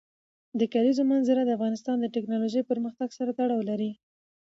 د 0.59 0.61
کلیزو 0.73 1.03
منظره 1.11 1.41
د 1.45 1.49
افغانستان 1.57 1.97
د 1.99 2.05
تکنالوژۍ 2.15 2.61
پرمختګ 2.71 3.09
سره 3.17 3.31
تړاو 3.39 3.67
لري. 3.69 3.91